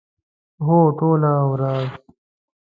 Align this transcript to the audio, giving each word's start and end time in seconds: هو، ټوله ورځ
هو، 0.65 0.79
ټوله 0.97 1.31
ورځ 1.51 1.81